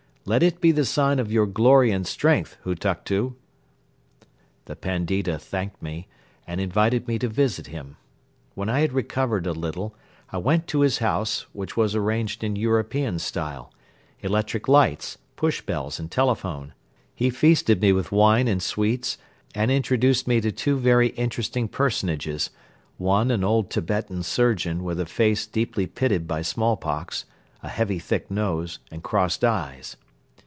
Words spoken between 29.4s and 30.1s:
eyes.